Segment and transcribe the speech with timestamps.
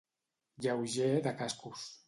[0.63, 1.89] Lleuger de cascos.